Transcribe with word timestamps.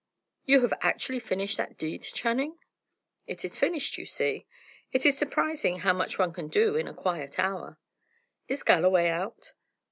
You 0.47 0.63
have 0.63 0.73
actually 0.81 1.19
finished 1.19 1.57
that 1.57 1.77
deed, 1.77 2.01
Channing?" 2.01 2.57
"It 3.27 3.45
is 3.45 3.59
finished, 3.59 3.99
you 3.99 4.05
see. 4.07 4.47
It 4.91 5.05
is 5.05 5.15
surprising 5.15 5.81
how 5.81 5.93
much 5.93 6.17
one 6.17 6.33
can 6.33 6.47
do 6.47 6.75
in 6.75 6.87
a 6.87 6.93
quiet 6.95 7.37
hour!" 7.37 7.77
"Is 8.47 8.63
Galloway 8.63 9.09
out?" 9.09 9.53